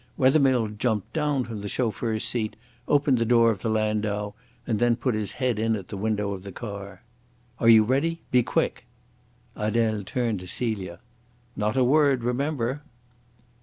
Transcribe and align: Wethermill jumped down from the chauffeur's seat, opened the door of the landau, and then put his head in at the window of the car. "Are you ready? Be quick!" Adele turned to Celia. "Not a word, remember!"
Wethermill 0.17 0.69
jumped 0.79 1.13
down 1.13 1.43
from 1.43 1.61
the 1.61 1.69
chauffeur's 1.69 2.23
seat, 2.25 2.55
opened 2.87 3.19
the 3.19 3.23
door 3.23 3.51
of 3.51 3.61
the 3.61 3.69
landau, 3.69 4.33
and 4.65 4.79
then 4.79 4.95
put 4.95 5.13
his 5.13 5.33
head 5.33 5.59
in 5.59 5.75
at 5.75 5.89
the 5.89 5.95
window 5.95 6.33
of 6.33 6.41
the 6.41 6.51
car. 6.51 7.03
"Are 7.59 7.69
you 7.69 7.83
ready? 7.83 8.19
Be 8.31 8.41
quick!" 8.41 8.87
Adele 9.55 10.01
turned 10.03 10.39
to 10.39 10.47
Celia. 10.47 11.01
"Not 11.55 11.77
a 11.77 11.83
word, 11.83 12.23
remember!" 12.23 12.81